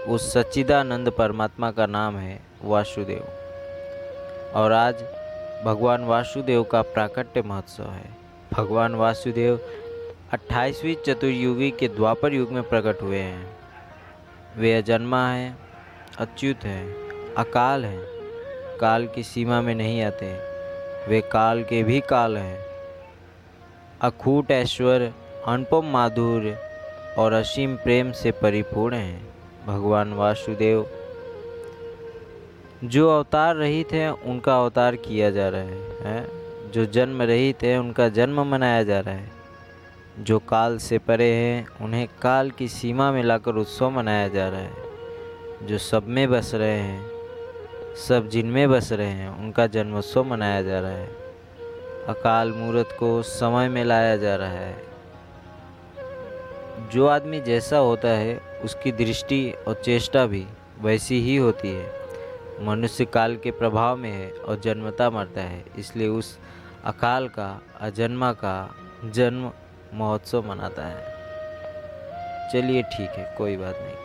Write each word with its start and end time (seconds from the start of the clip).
उस 0.08 0.32
सच्चिदानंद 0.32 1.10
परमात्मा 1.10 1.70
का 1.70 1.86
नाम 1.86 2.16
है 2.16 2.40
वासुदेव। 2.64 3.24
और 4.54 4.72
आज 4.72 4.94
भगवान 5.64 6.04
वासुदेव 6.04 6.62
का 6.62 6.82
प्राकट्य 6.82 7.42
महोत्सव 7.42 7.82
है। 7.82 8.16
भगवान 8.52 8.94
वासुदेव 8.94 9.60
28वीं 10.32 10.94
चतुर्युगी 10.94 11.70
के 11.70 11.88
द्वापर 11.88 12.32
युग 12.34 12.52
में 12.52 12.62
प्रकट 12.62 13.02
हुए 13.02 13.18
हैं। 13.18 13.56
वे 14.58 14.74
अजन्मा 14.74 15.30
है 15.30 15.56
अच्युत 16.18 16.64
है 16.64 16.92
अकाल 17.34 17.84
है। 17.84 18.00
काल 18.80 19.06
की 19.06 19.22
सीमा 19.22 19.60
में 19.60 19.74
नहीं 19.74 20.02
आते। 20.02 20.32
वे 21.08 21.20
काल 21.20 21.62
के 21.62 21.82
भी 21.82 22.00
काल 22.00 22.36
हैं। 22.36 22.58
अखूट 24.00 24.50
ऐश्वर्य 24.50 25.14
अनुपम 25.46 25.84
माधुर्य 25.84 26.58
और 27.18 27.32
असीम 27.32 27.76
प्रेम 27.76 28.12
से 28.12 28.30
परिपूर्ण 28.30 28.94
हैं 28.94 29.28
भगवान 29.66 30.12
वासुदेव। 30.12 30.90
जो 32.84 33.08
अवतार 33.18 33.56
रहित 33.56 33.92
हैं 33.92 34.10
उनका 34.10 34.58
अवतार 34.58 34.96
किया 34.96 35.30
जा 35.30 35.48
रहा 35.48 35.60
है, 35.60 36.28
जो 36.70 36.84
जन्म 36.84 37.22
रहित 37.22 37.62
है 37.62 37.78
उनका 37.78 38.08
जन्म 38.08 38.46
मनाया 38.46 38.82
जा 38.82 39.00
रहा 39.00 39.14
है। 39.14 39.35
जो 40.18 40.38
काल 40.38 40.78
से 40.78 40.98
परे 40.98 41.32
हैं, 41.32 41.68
उन्हें 41.80 42.08
काल 42.22 42.50
की 42.50 42.68
सीमा 42.68 43.12
में 43.12 43.22
लाकर 43.22 43.52
उत्सव 43.52 43.90
मनाया 43.90 44.28
जा 44.28 44.48
रहा 44.48 44.60
है। 44.60 44.74
जो 45.62 45.78
सब 45.78 46.08
में 46.08 46.30
बस 46.30 46.54
रहे 46.54 46.78
हैं, 46.78 47.10
सब 48.08 48.28
जिनमें 48.28 48.70
बस 48.70 48.92
रहे 48.92 49.06
हैं, 49.06 49.28
उनका 49.28 49.66
जन्मोत्सव 49.66 50.24
मनाया 50.24 50.62
जा 50.62 50.80
रहा 50.80 50.90
है। 50.90 51.06
अकाल 52.08 52.52
मूर्त 52.52 52.96
को 53.00 53.22
समय 53.22 53.68
में 53.68 53.84
लाया 53.84 54.16
जा 54.16 54.36
रहा 54.36 54.50
है। 54.50 54.86
जो 56.92 57.06
आदमी 57.06 57.40
जैसा 57.40 57.78
होता 57.78 58.08
है, 58.08 58.60
उसकी 58.64 58.92
दृष्टि 58.92 59.54
और 59.68 59.74
चेष्टा 59.74 60.26
भी 60.26 60.46
वैसी 60.80 61.20
ही 61.20 61.36
होती 61.36 61.68
है। 61.68 61.92
मनुष्य 62.60 63.04
काल 63.04 63.36
के 63.36 63.50
प्रभाव 63.50 63.96
में 63.96 64.10
है 64.10 64.30
और 64.30 64.60
जन्मता 64.60 65.10
मरता 65.10 65.40
है, 65.40 65.64
इसलिए 65.78 66.08
उस 66.08 66.38
अकाल 66.84 67.28
का, 67.28 67.62
अजन्मा 67.80 68.32
का 68.32 68.74
जन्म 69.04 69.52
महोत्सव 69.94 70.48
मनाता 70.48 70.86
है। 70.86 71.14
चलिए 72.52 72.82
ठीक 72.82 73.10
है, 73.10 73.34
कोई 73.38 73.56
बात 73.56 73.78
नहीं। 73.80 73.96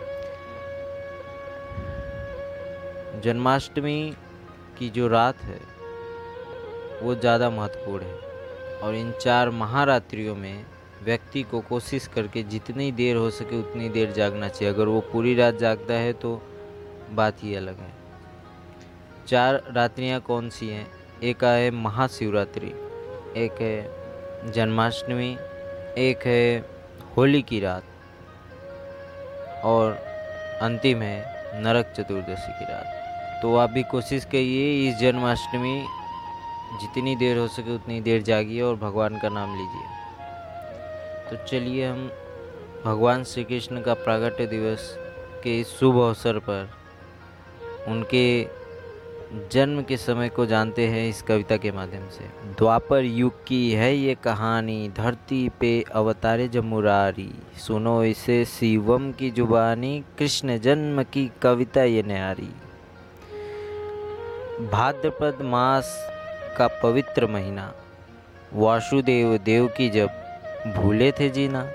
जन्माष्टमी 3.22 4.13
की 4.79 4.89
जो 4.89 5.07
रात 5.07 5.41
है, 5.41 5.59
वो 7.01 7.16
ज़्यादा 7.16 7.50
महत्वपूर्ण 7.50 8.03
है 8.03 8.16
और 8.79 8.95
इन 8.95 9.11
चार 9.22 9.50
महारात्रियों 9.50 10.35
में 10.35 10.66
व्यक्ति 11.03 11.41
को 11.44 11.59
कोशिश 11.59 12.07
करके 12.07 12.44
जितनी 12.44 12.91
देर 12.91 13.16
हो 13.16 13.29
सके 13.29 13.59
उतनी 13.59 13.89
देर 13.89 14.11
जागना 14.11 14.47
चाहिए। 14.47 14.73
अगर 14.73 14.88
वो 14.88 15.00
पूरी 15.11 15.35
रात 15.35 15.55
जागता 15.55 15.94
है 15.94 16.13
तो 16.13 16.41
बात 17.11 17.44
ही 17.44 17.55
अलग 17.55 17.79
है। 17.79 17.91
चार 19.28 19.61
रात्रियाँ 19.72 20.19
कौन 20.22 20.50
सी 20.50 20.67
हैं? 20.69 20.88
एक 21.23 21.44
है 21.44 21.72
महाशिवरात्रि, 21.72 22.67
एक 23.38 23.61
है 23.61 24.51
जन्माष्टमी 24.51 25.38
एक 25.97 26.25
है 26.25 26.66
होली 27.18 27.41
की 27.41 27.59
रात 27.59 27.84
और 29.63 29.91
अंतिम 30.62 31.02
है 31.02 31.62
नरक 31.63 31.94
चतुर्दशी 31.97 32.52
की 32.59 32.66
रात। 32.66 33.41
तो 33.41 33.56
आप 33.56 33.69
भी 33.69 33.84
कोशिश 33.84 34.25
करिए 34.25 34.90
इस 34.90 34.97
जन्माष्टमी 34.97 35.85
जितनी 36.81 37.16
देर 37.16 37.38
हो 37.38 37.47
सके 37.47 37.75
उतनी 37.75 38.02
देर 38.02 38.22
जागिए 38.22 38.62
और 38.62 38.75
भगवान 38.75 39.18
का 39.19 39.29
नाम 39.29 39.56
लीजिए। 39.57 39.85
तो 41.29 41.46
चलिए 41.46 41.85
हम 41.88 42.12
भगवान 42.85 43.23
श्री 43.23 43.44
कृष्ण 43.44 43.81
का 43.81 43.94
प्रागट्य 43.94 44.46
दिवस 44.47 44.97
के 45.44 45.59
इस 45.59 45.68
शुभ 45.79 45.96
अवसर 45.96 46.40
पर 46.40 46.69
उनके 47.88 48.44
जन्म 49.31 49.81
के 49.81 49.97
समय 49.97 50.29
को 50.29 50.45
जानते 50.45 50.87
हैं 50.87 51.09
इस 51.09 51.21
कविता 51.21 51.57
के 51.57 51.71
माध्यम 51.71 52.09
से। 52.09 52.23
द्वापर 52.57 53.03
युग 53.03 53.45
की 53.47 53.71
है 53.71 53.95
ये 53.95 54.15
कहानी, 54.15 54.89
धरती 54.89 55.49
पे 55.59 55.83
अवतारे 55.91 56.47
जमुरारी 56.47 57.31
सुनो 57.57 58.03
इसे 58.03 58.45
शिवम 58.45 59.11
की 59.11 59.31
जुबानी, 59.31 60.03
कृष्ण 60.19 60.57
जन्म 60.57 61.03
की 61.03 61.31
कविता 61.41 61.83
ये 61.83 62.03
न्यारी। 62.03 62.49
भाद्रपद 64.67 65.37
मास 65.41 66.07
का 66.57 66.67
पवित्र 66.67 67.27
महीना, 67.27 67.73
वासुदेव 68.53 69.37
देव 69.37 69.67
की 69.67 69.89
जब 69.89 70.09
भूले 70.75 71.11
थे 71.11 71.29
जीना। 71.29 71.65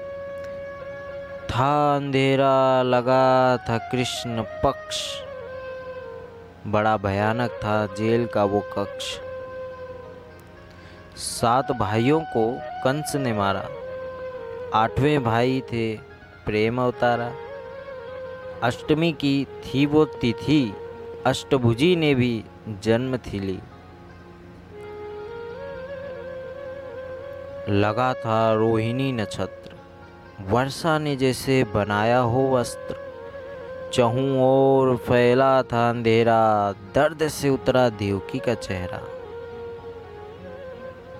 था 1.50 1.96
अंधेरा, 1.96 2.82
लगा 2.82 3.56
था 3.56 3.78
कृष्ण 3.78 4.42
पक्ष 4.42 5.25
बड़ा 6.66 6.96
भयानक 6.96 7.50
था 7.50 7.86
जेल 7.86 8.26
का 8.26 8.44
वो 8.44 8.60
कक्ष। 8.60 9.18
सात 11.16 11.72
भाइयों 11.72 12.20
को 12.20 12.58
कंस 12.84 13.16
ने 13.16 13.32
मारा। 13.32 13.68
आठवें 14.74 15.24
भाई 15.24 15.60
थे 15.60 15.96
प्रेम 16.46 16.80
अवतारा। 16.80 17.32
अष्टमी 18.62 19.12
की 19.12 19.44
थी 19.44 19.86
वो 19.86 20.04
तिथि, 20.04 20.74
अष्टभुजी 21.26 21.96
ने 21.96 22.14
भी 22.14 22.44
जन्म 22.68 23.16
थी 23.16 23.40
ली। 23.40 23.58
लगा 27.68 28.14
था 28.14 28.54
रोहिणी 28.54 29.12
नक्षत्र, 29.12 29.76
वर्षा 30.40 30.98
ने 30.98 31.16
जैसे 31.16 31.64
बनाया 31.64 32.18
हो 32.18 32.50
वस्त्र। 32.56 33.05
चहूँ 33.92 34.40
और 34.40 34.96
फैला 34.96 35.62
था 35.62 35.90
अंधेरा, 35.90 36.72
दर्द 36.72 37.28
से 37.28 37.48
उतरा 37.48 37.88
देवकी 37.88 38.38
का 38.38 38.54
चेहरा। 38.54 39.00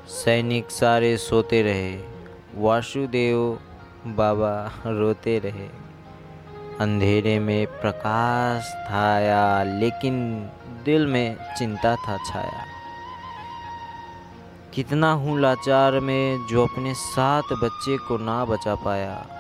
सैनिक 0.09 0.71
सारे 0.71 1.17
सोते 1.17 1.63
रहे, 1.63 1.99
वासुदेव 2.55 3.59
बाबा 4.07 4.73
रोते 4.87 5.39
रहे। 5.39 5.69
अंधेरे 6.81 7.39
में 7.39 7.67
प्रकाश 7.67 8.63
थाया, 8.91 9.63
लेकिन 9.63 10.51
दिल 10.85 11.07
में 11.07 11.37
चिंता 11.59 11.97
था 11.97 12.17
छाया। 12.17 12.65
कितना 14.75 15.13
हूँ 15.13 15.41
लाचार 15.41 16.01
में 16.01 16.47
जो 16.51 16.67
अपने 16.67 16.95
सात 16.95 17.45
बच्चे 17.53 17.97
को 17.97 18.19
ना 18.19 18.45
बचा 18.45 18.75
पाया। 18.75 19.36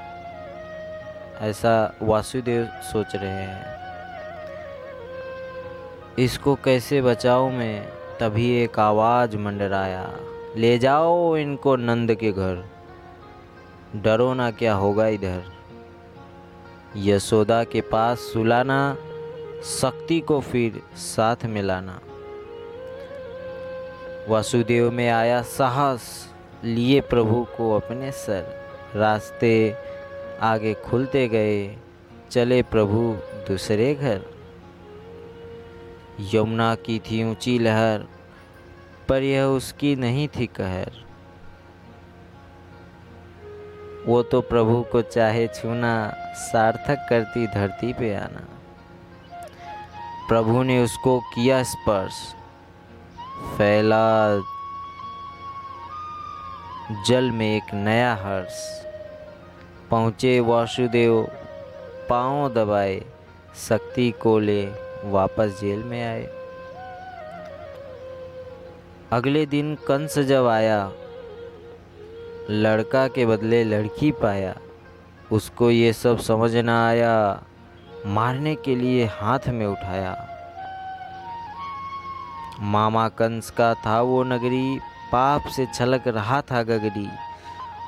ऐसा 1.40 1.94
वासुदेव 2.02 2.64
सोच 2.64 3.16
रहे 3.16 3.30
हैं। 3.30 3.76
इसको 6.18 6.54
कैसे 6.54 7.02
बचाऊं 7.02 7.50
मैं? 7.50 7.88
तभी 8.20 8.62
एक 8.62 8.78
आवाज़ 8.78 9.36
मंडराया। 9.36 10.16
ले 10.56 10.78
जाओ 10.78 11.36
इनको 11.36 11.76
नंद 11.76 12.14
के 12.14 12.32
घर। 12.32 12.64
डरो 13.96 14.34
ना 14.34 14.50
क्या 14.50 14.74
होगा 14.74 15.06
इधर। 15.06 15.42
यशोदा 16.96 17.64
के 17.64 17.80
पास 17.80 18.18
सुलाना, 18.18 18.96
शक्ति 19.64 20.20
को 20.20 20.40
फिर 20.40 20.82
साथ 20.96 21.36
मिलाना। 21.44 22.00
वासुदेव 24.28 24.90
में 24.90 25.10
आया 25.10 25.42
साहस। 25.42 26.32
लिए 26.64 27.00
प्रभु 27.00 27.46
को 27.56 27.76
अपने 27.76 28.12
सर। 28.12 28.66
रास्ते 28.94 29.74
आगे 30.40 30.74
खुलते 30.74 31.28
गए। 31.28 31.76
चले 32.30 32.62
प्रभु 32.62 33.18
दूसरे 33.48 33.94
घर। 33.94 34.22
यमुना 36.20 36.74
की 36.74 36.98
थी 36.98 37.30
ऊँची 37.30 37.58
लहर, 37.58 38.06
पर 39.08 39.22
यह 39.22 39.42
उसकी 39.42 39.96
नहीं 39.96 40.28
थी 40.28 40.46
कहर। 40.46 40.90
वो 44.06 44.22
तो 44.22 44.40
प्रभु 44.40 44.84
को 44.92 45.02
चाहे 45.02 45.48
छूना, 45.48 46.10
सार्थक 46.34 47.06
करती 47.10 47.46
धरती 47.46 47.92
पे 47.92 48.14
आना। 48.14 48.48
प्रभु 50.28 50.62
ने 50.62 50.84
उसको 50.84 51.20
किया 51.20 51.62
स्पर्श। 51.62 52.34
फैला 53.58 54.36
जल 57.06 57.30
में 57.30 57.56
एक 57.56 57.74
नया 57.74 58.14
हर्ष। 58.14 58.85
पहुँचे 59.90 60.40
वासुदेव। 60.40 61.28
पाँव 62.08 62.48
दबाए, 62.54 63.02
शक्ति 63.68 64.10
को 64.10 64.38
ले 64.38 64.64
वापस 65.04 65.58
जेल 65.60 65.82
में 65.82 66.02
आए। 66.04 66.22
अगले 69.12 69.46
दिन 69.46 69.74
कंस 69.74 70.18
जब 70.18 70.46
आया, 70.46 70.92
लड़का 72.50 73.08
के 73.08 73.26
बदले 73.26 73.64
लड़की 73.64 74.10
पाया, 74.12 74.54
उसको 75.32 75.70
ये 75.70 75.92
सब 75.92 76.18
समझ 76.18 76.56
न 76.56 76.68
आया, 76.68 77.42
मारने 78.06 78.54
के 78.54 78.76
लिए 78.76 79.04
हाथ 79.04 79.48
में 79.48 79.66
उठाया। 79.66 80.16
मामा 82.60 83.08
कंस 83.08 83.50
का 83.50 83.74
था 83.74 84.00
वो 84.00 84.24
नगरी, 84.24 84.78
पाप 85.12 85.46
से 85.46 85.66
छलक 85.74 86.08
रहा 86.08 86.40
था 86.40 86.62
गगरी। 86.62 87.08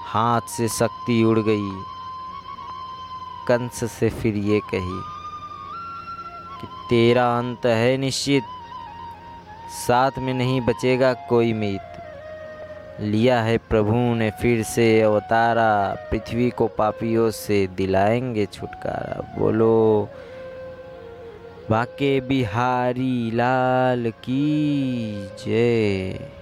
हाथ 0.09 0.41
से 0.41 0.69
शक्ति 0.69 1.25
उड़ 1.25 1.39
गई। 1.39 1.71
कंस 3.49 3.93
से 3.93 4.09
फिर 4.11 4.35
ये 4.35 4.61
कही 4.61 5.01
कि 6.61 6.67
तेरा 6.67 7.39
अंत 7.39 7.67
है 7.67 7.97
निश्चित। 7.97 8.43
साथ 9.89 10.11
में 10.19 10.35
नहीं 10.35 10.61
बचेगा 10.61 11.13
कोई 11.13 11.53
मीत। 11.53 11.81
लिया 13.01 13.43
है 13.43 13.59
प्रभु 13.59 13.97
ने 13.97 14.31
फिर 14.31 14.63
से 14.63 15.01
अवतारा। 15.01 15.97
पृथ्वी 16.13 16.51
को 16.51 16.67
पापियों 16.67 17.31
से 17.31 17.67
दिलाएँगे 17.67 18.47
छुटकारा। 18.47 19.39
बोलो 19.39 20.09
बाके 21.71 22.21
बिहारी 22.21 23.31
लाल 23.31 24.11
की 24.11 25.13
जय। 25.45 26.38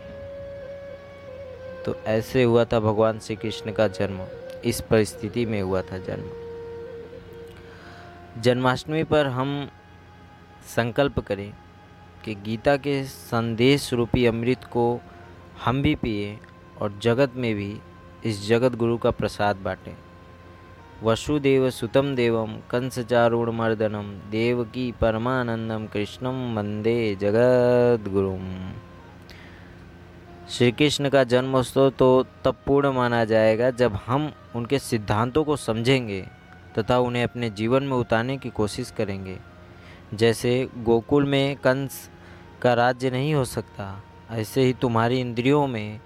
तो 1.86 1.94
ऐसे 1.94 2.42
हुआ 2.42 2.64
था 2.64 2.80
भगवान 2.80 3.18
श्री 3.18 3.36
कृष्ण 3.36 3.72
का 3.72 3.88
जन्म। 3.88 4.26
इस 4.64 4.80
परिस्थिति 4.80 5.46
में 5.46 5.62
हुआ 5.62 5.82
था 5.82 5.98
जन्म। 5.98 6.30
जन्माष्टमी 8.42 9.04
पर 9.04 9.26
हम 9.26 9.68
संकल्प 10.76 11.20
करें 11.20 11.52
कि 12.24 12.34
गीता 12.34 12.76
के 12.76 13.04
संदेश 13.04 13.92
रूपी 13.92 14.26
अमृत 14.26 14.64
को 14.64 15.00
हम 15.64 15.82
भी 15.82 15.94
पिए 15.94 16.38
और 16.80 16.98
जगत 17.02 17.32
में 17.36 17.54
भी 17.54 17.80
इस 18.24 18.48
जगत 18.48 18.74
गुरु 18.74 18.98
का 18.98 19.10
प्रसाद 19.10 19.56
बांटें। 19.56 19.96
वसुदेव 21.02 21.70
सुतम 21.70 22.14
देवम 22.14 22.56
कंसचारूण 22.70 23.52
मर्दनम 23.52 24.30
देवकी 24.30 24.92
परमानंदम, 24.92 25.86
कृष्णम 25.86 26.54
वंदे 26.56 27.16
जगत 27.20 28.08
गुरुम 28.08 28.72
श्री 30.50 30.72
कृष्ण 30.72 31.08
का 31.08 31.24
जन्मोत्सव 31.24 31.90
तो 31.90 32.26
तब 32.44 32.56
पूर्ण 32.66 32.92
माना 32.92 33.24
जाएगा 33.24 33.70
जब 33.70 33.98
हम 34.06 34.32
उनके 34.54 34.78
सिद्धांतों 34.78 35.44
को 35.44 35.56
समझेंगे 35.56 36.20
तथा 36.78 36.98
उन्हें 36.98 37.24
अपने 37.24 37.50
जीवन 37.50 37.82
में 37.82 37.96
उतारने 37.96 38.36
की 38.36 38.50
कोशिश 38.50 38.90
करेंगे। 38.90 39.38
जैसे 40.14 40.68
गोकुल 40.78 41.24
में 41.24 41.56
कंस 41.56 42.10
का 42.62 42.74
राज्य 42.74 43.10
नहीं 43.10 43.34
हो 43.34 43.44
सकता, 43.44 44.02
ऐसे 44.30 44.62
ही 44.62 44.72
तुम्हारी 44.72 45.20
इंद्रियों 45.20 45.66
में, 45.66 46.00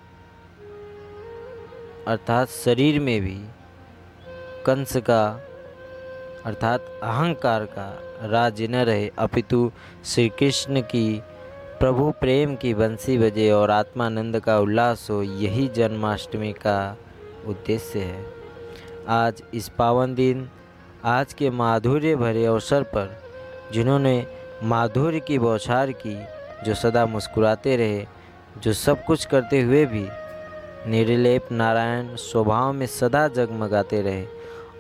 अर्थात 2.08 2.48
शरीर 2.48 3.00
में 3.00 3.20
भी, 3.20 3.38
कंस 4.66 4.96
का, 4.96 5.25
अर्थात 6.46 6.81
अहंकार 7.02 7.64
का 7.64 7.88
राज्य 8.26 8.69
न 8.69 8.75
रहे। 8.75 9.10
अपितु 9.19 9.72
श्री 10.04 10.28
कृष्ण 10.28 10.81
की 10.81 11.22
प्रभु 11.80 12.10
प्रेम 12.10 12.56
की 12.56 12.74
बंसी 12.74 13.18
बजे 13.18 13.50
और 13.50 13.70
आत्मानंद 13.70 14.40
का 14.40 14.58
उल्लास 14.58 15.06
हो, 15.10 15.22
यही 15.22 15.68
जन्माष्टमी 15.68 16.52
का 16.52 16.96
उद्देश्य 17.46 17.98
है। 17.98 18.26
आज 19.08 19.42
इस 19.54 19.68
पावन 19.68 20.14
दिन, 20.14 20.48
आज 21.04 21.32
के 21.32 21.50
माधुर्य 21.50 22.16
भरे 22.16 22.44
अवसर 22.44 22.82
पर, 22.82 23.22
जिन्होंने 23.72 24.26
माधुर्य 24.62 25.20
की 25.20 25.38
बौछार 25.38 25.92
की, 25.92 26.16
जो 26.64 26.74
सदा 26.74 27.06
मुस्कुराते 27.06 27.76
रहे, 27.76 28.06
जो 28.62 28.72
सब 28.72 29.04
कुछ 29.04 29.24
करते 29.24 29.60
हुए 29.60 29.86
भी, 29.86 30.08
निर्लेप 30.90 31.48
नारायण 31.52 32.16
स्वभाव 32.16 32.72
में 32.72 32.86
सदा 32.86 33.28
जगमगाते 33.28 34.02
रहे 34.02 34.26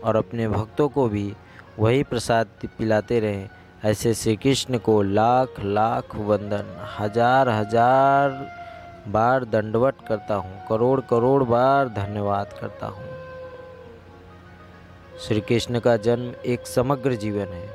और 0.04 0.16
अपने 0.16 0.48
भक्तों 0.48 0.88
को 0.88 1.08
भी 1.08 1.34
वही 1.78 2.02
प्रसाद 2.02 2.46
पिलाते 2.64 3.20
रहे। 3.20 3.59
ऐसे 3.84 4.12
श्री 4.14 4.34
कृष्ण 4.36 4.78
को 4.78 5.02
लाख 5.02 5.60
लाख 5.60 6.14
वंदन, 6.16 6.66
हज़ार 6.98 7.48
हज़ार 7.48 8.30
बार 9.08 9.44
दंडवत 9.44 9.98
करता 10.08 10.34
हूँ, 10.34 10.60
करोड़ 10.68 11.00
करोड़ 11.00 11.42
बार 11.44 11.88
धन्यवाद 11.88 12.52
करता 12.60 12.86
हूँ। 12.86 13.08
श्री 15.18 15.40
कृष्ण 15.40 15.80
का 15.80 15.96
जन्म 15.96 16.32
एक 16.46 16.66
समग्र 16.66 17.14
जीवन 17.14 17.52
है। 17.52 17.68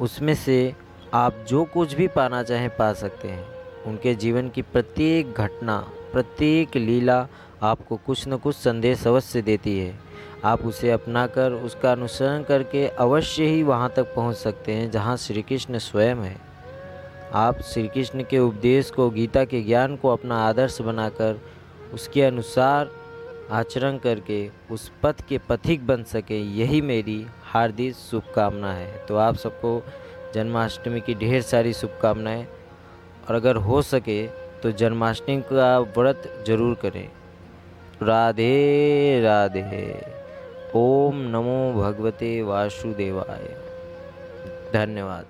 उसमें 0.00 0.34
से 0.34 0.74
आप 1.14 1.44
जो 1.48 1.64
कुछ 1.64 1.94
भी 1.94 2.08
पाना 2.08 2.42
चाहें 2.42 2.70
पा 2.76 2.92
सकते 2.92 3.28
हैं। 3.28 3.46
उनके 3.86 4.14
जीवन 4.14 4.48
की 4.48 4.62
प्रत्येक 4.62 5.32
घटना, 5.34 5.78
प्रत्येक 6.12 6.76
लीला 6.76 7.26
आपको 7.62 7.96
कुछ 7.96 8.26
न 8.28 8.36
कुछ 8.36 8.56
संदेश 8.56 9.06
अवश्य 9.06 9.42
देती 9.42 9.78
है। 9.78 9.98
आप 10.44 10.62
उसे 10.66 10.90
अपनाकर 10.90 11.52
उसका 11.54 11.90
अनुसरण 11.92 12.42
करके 12.42 12.86
अवश्य 12.88 13.44
ही 13.44 13.62
वहाँ 13.62 13.92
तक 13.96 14.14
पहुँच 14.14 14.36
सकते 14.36 14.72
हैं 14.72 14.90
जहाँ 14.90 15.16
श्री 15.16 15.42
कृष्ण 15.42 15.78
स्वयं 15.78 16.16
है। 16.16 16.36
आप 17.34 17.60
श्री 17.62 17.86
कृष्ण 17.88 18.24
के 18.24 18.38
उपदेश 18.38 18.90
को, 18.90 19.10
गीता 19.10 19.44
के 19.44 19.60
ज्ञान 19.62 19.96
को 19.96 20.08
अपना 20.08 20.38
आदर्श 20.38 20.80
बनाकर 20.80 21.40
उसके 21.94 22.22
अनुसार 22.22 22.90
आचरण 23.50 23.98
करके 23.98 24.48
उस 24.70 24.90
पथ 25.02 25.20
के 25.28 25.38
पथिक 25.48 25.86
बन 25.86 26.02
सके, 26.04 26.40
यही 26.56 26.80
मेरी 26.80 27.24
हार्दिक 27.44 27.94
शुभकामना 27.94 28.72
है। 28.72 29.06
तो 29.06 29.16
आप 29.18 29.36
सबको 29.36 29.82
जन्माष्टमी 30.34 31.00
की 31.00 31.14
ढेर 31.16 31.42
सारी 31.42 31.72
शुभकामनाएँ। 31.74 32.46
और 33.28 33.34
अगर 33.34 33.56
हो 33.58 33.80
सके 33.84 34.26
तो 34.62 34.70
जन्माष्टमी 34.72 35.40
का 35.42 35.78
व्रत 35.96 36.22
ज़रूर 36.46 36.74
करें। 36.74 37.08
राधे 38.02 39.20
राधे। 39.20 40.04
ओम 40.74 41.16
नमो 41.16 41.72
भगवते 41.72 42.42
वासुदेवाय। 42.42 43.56
धन्यवाद। 44.72 45.26